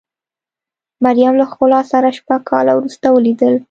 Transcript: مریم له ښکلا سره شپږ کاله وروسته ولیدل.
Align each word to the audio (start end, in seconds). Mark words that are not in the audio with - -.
مریم 1.03 1.33
له 1.39 1.45
ښکلا 1.51 1.81
سره 1.91 2.09
شپږ 2.17 2.41
کاله 2.51 2.73
وروسته 2.75 3.05
ولیدل. 3.11 3.53